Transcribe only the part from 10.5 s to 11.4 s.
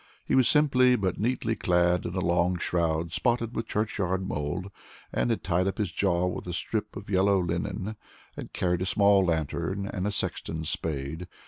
spade.